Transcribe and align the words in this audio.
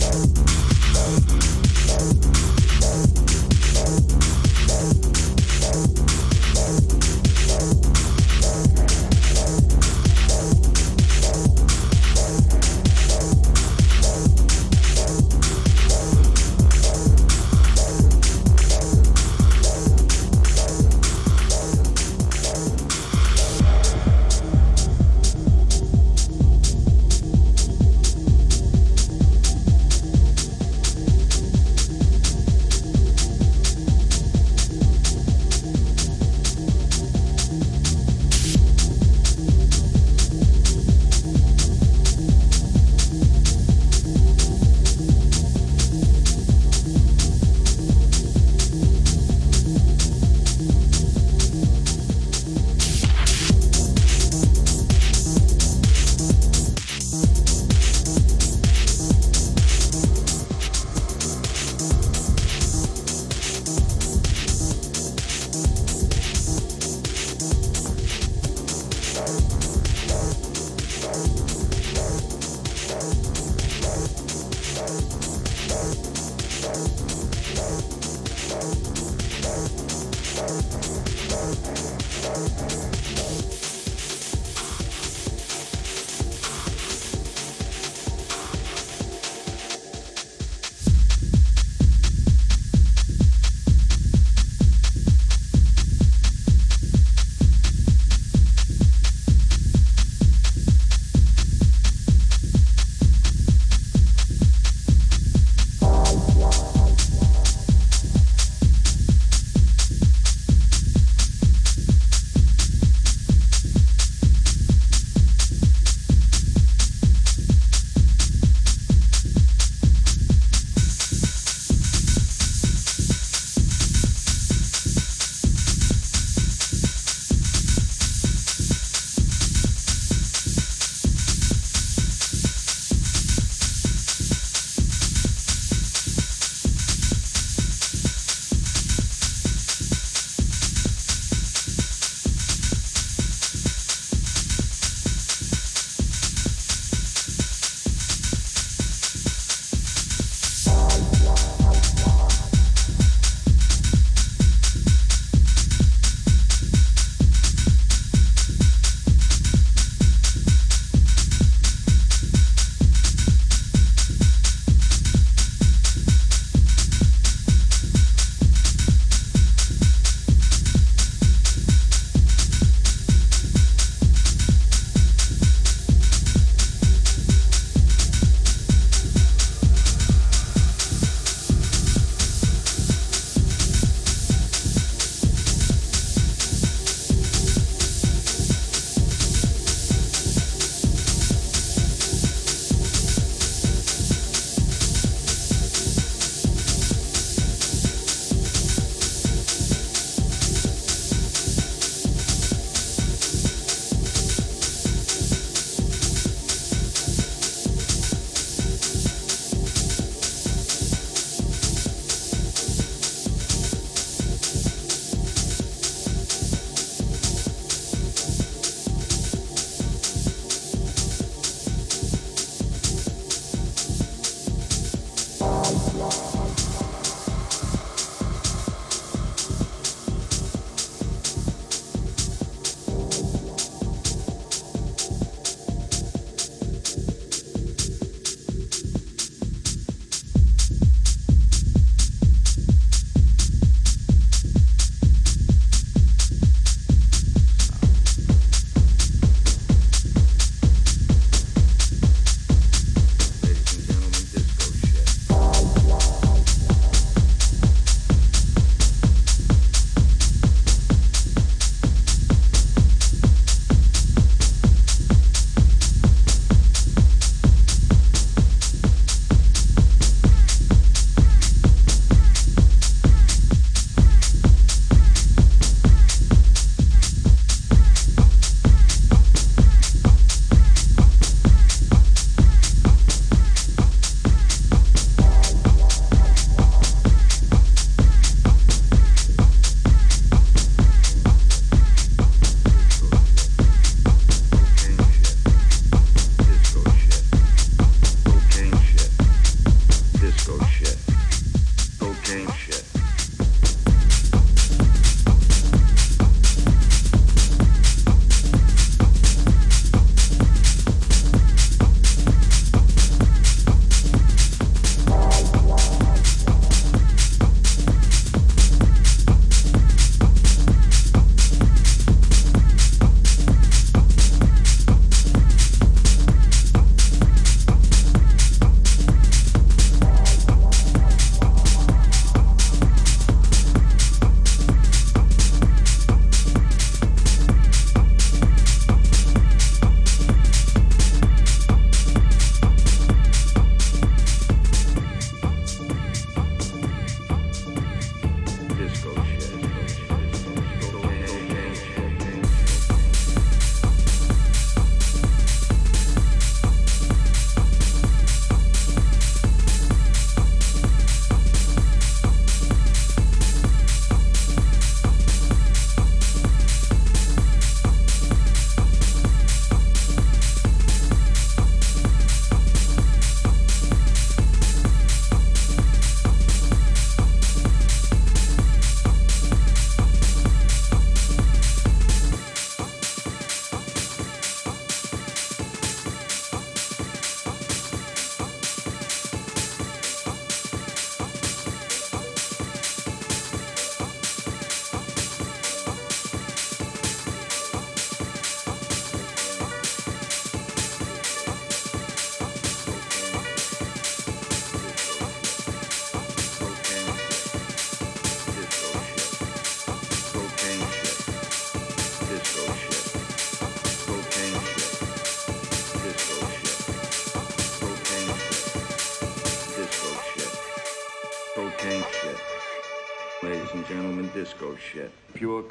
thank 0.00 0.64
you 5.04 5.13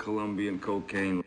Colombian 0.04 0.60
cocaine. 0.60 1.24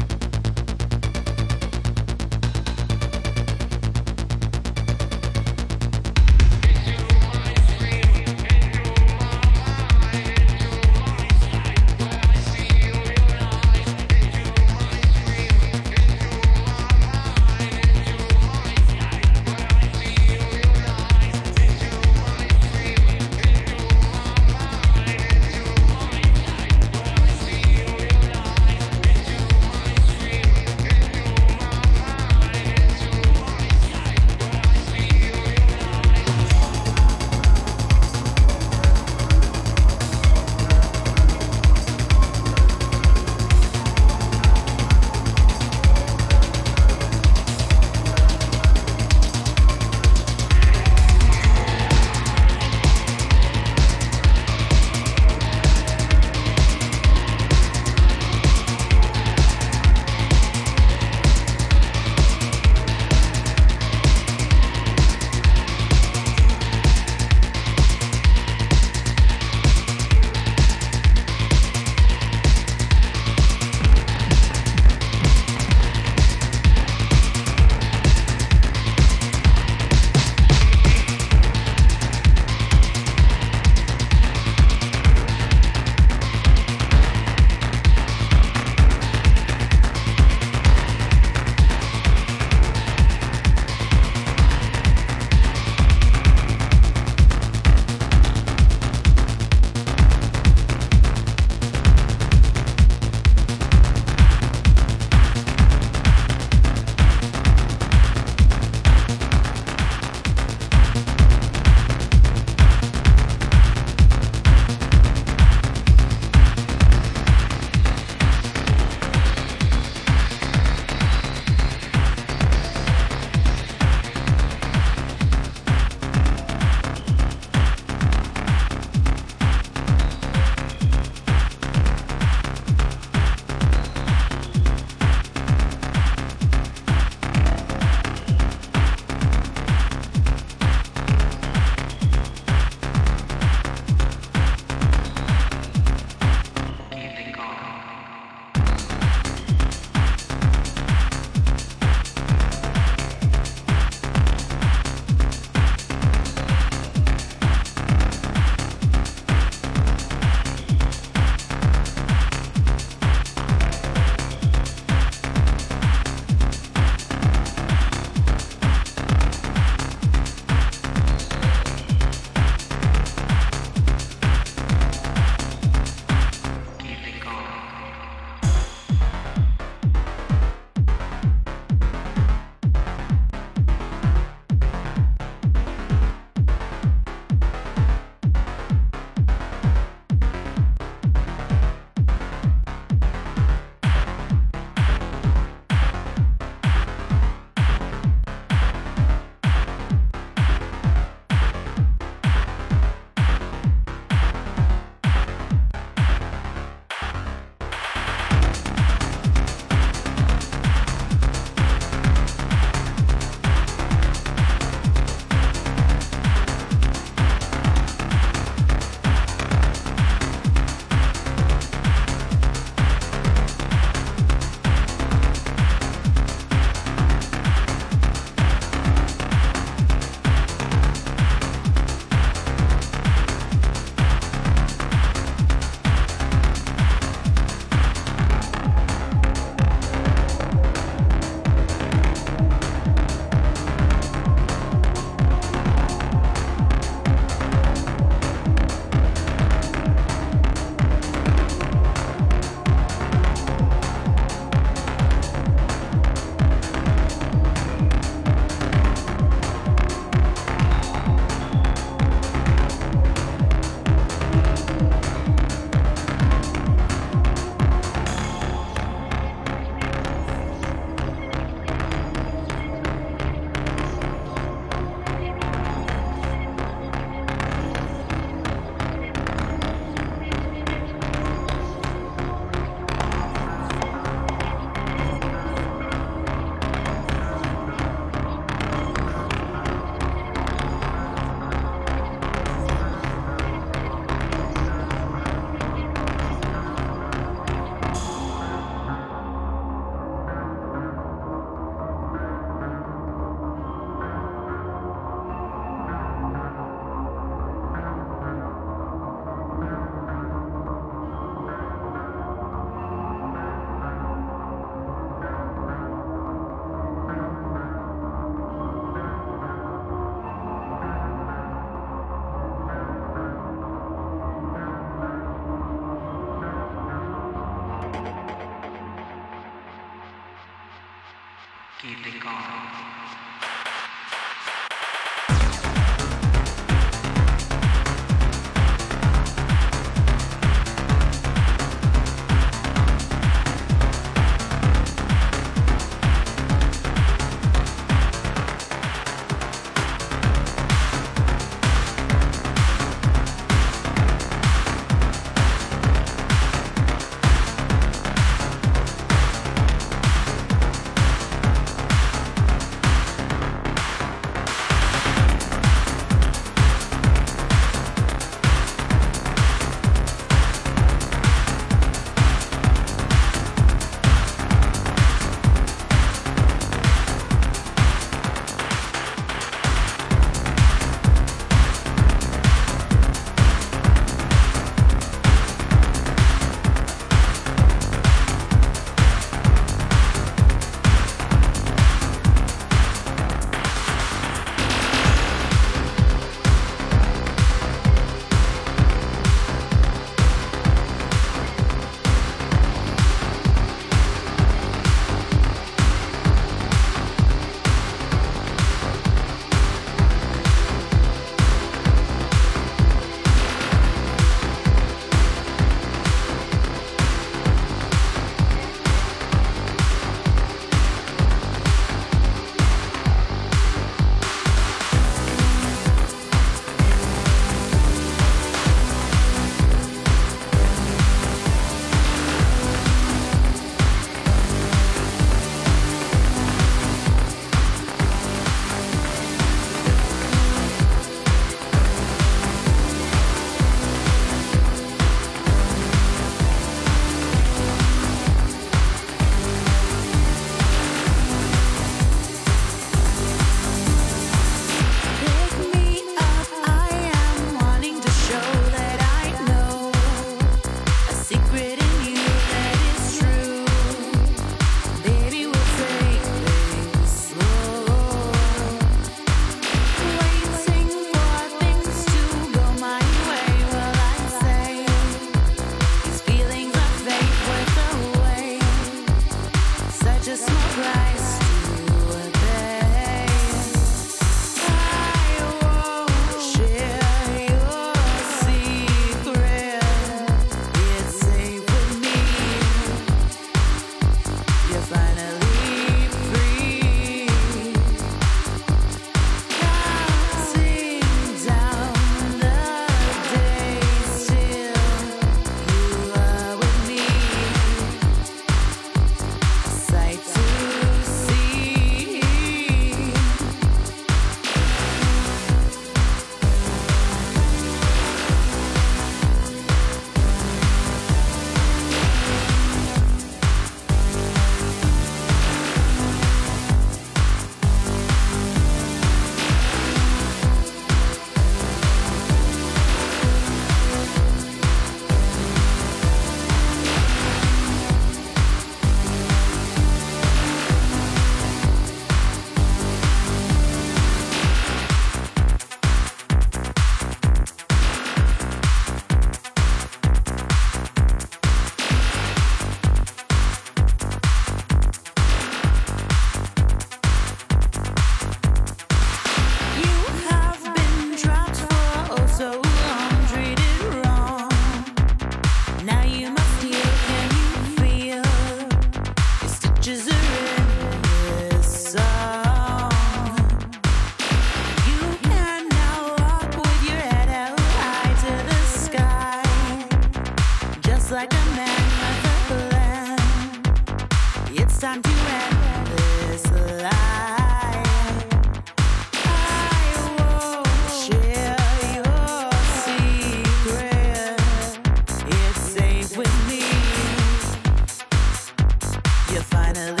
Finally 599.73 600.00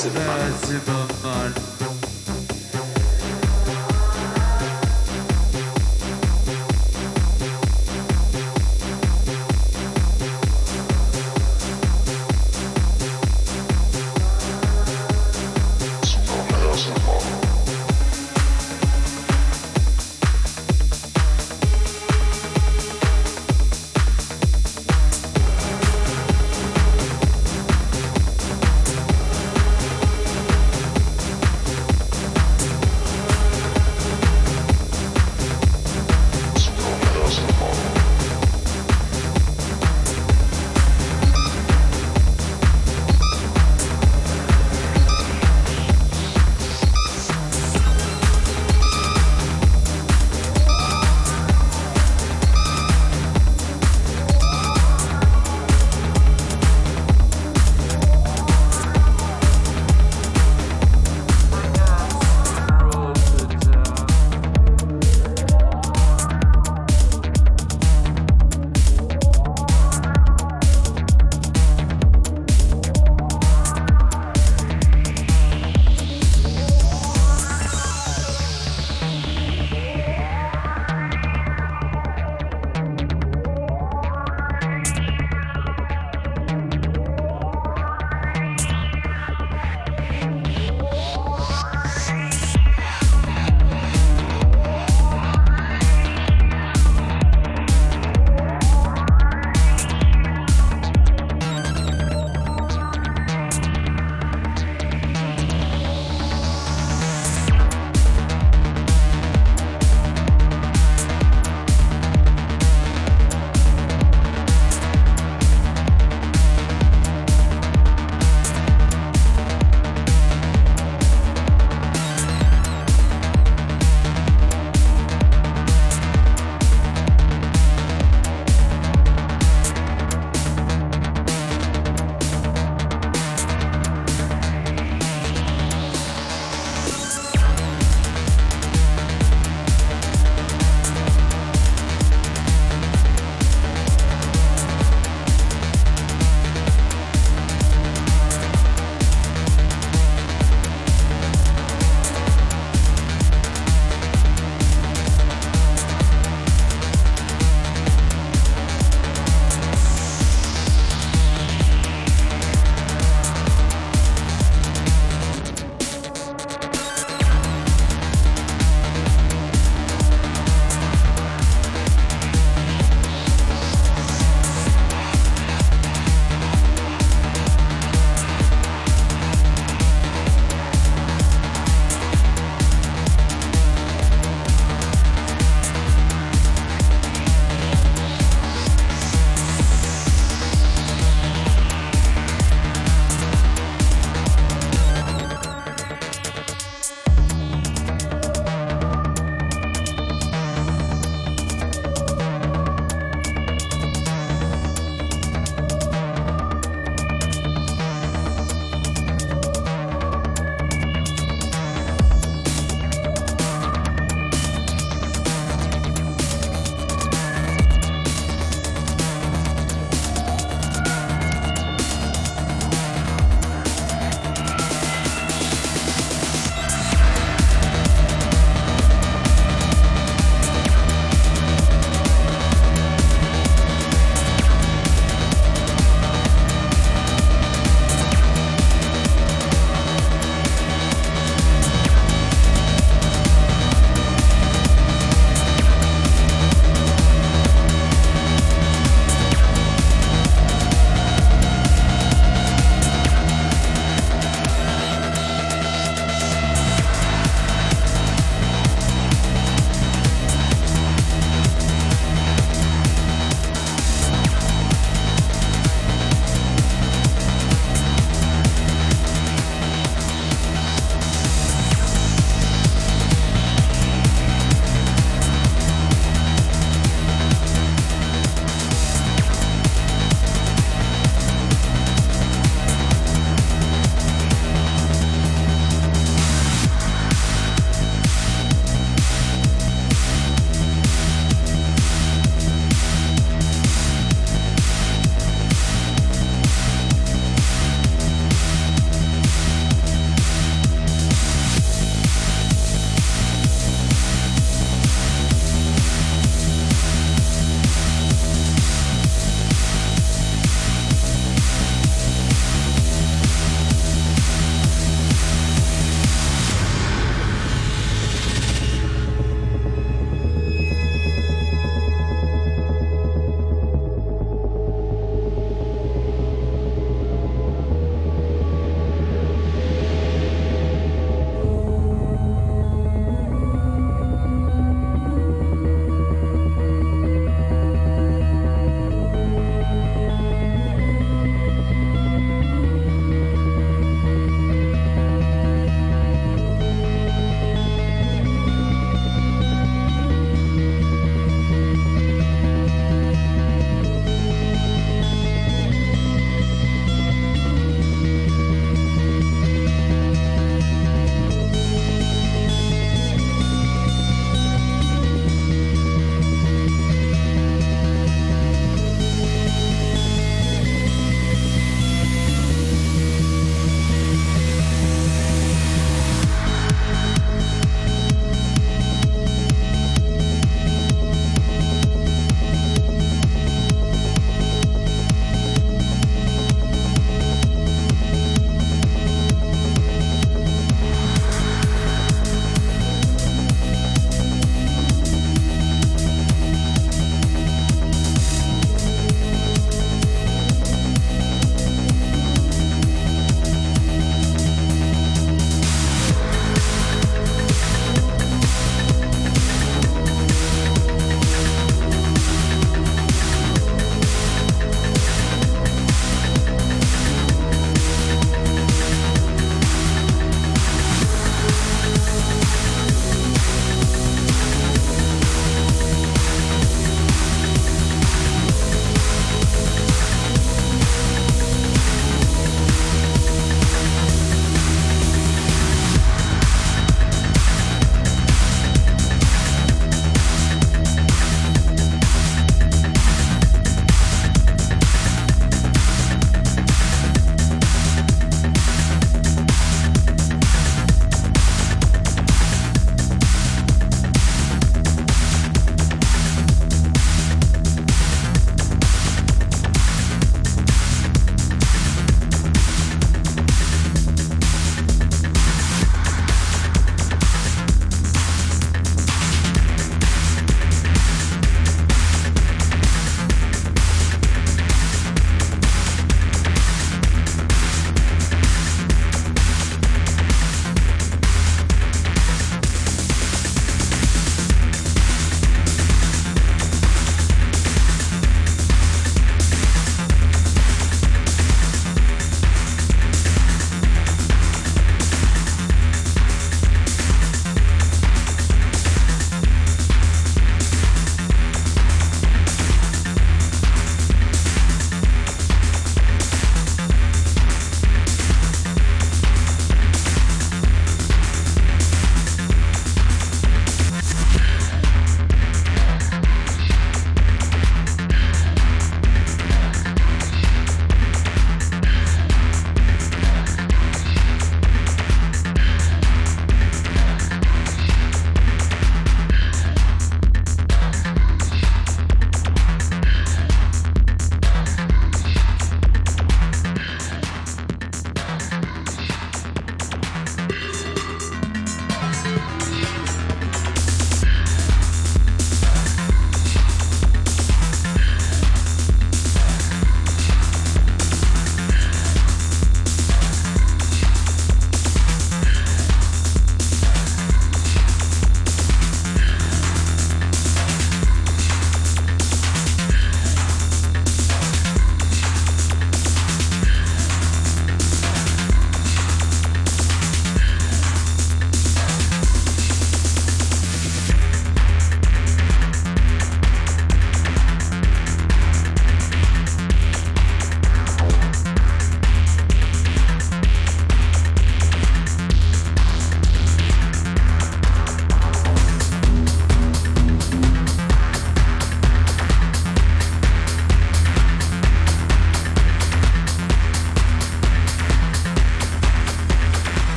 Super 0.00 1.06
fun. 1.20 1.79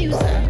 Abuser. 0.00 0.49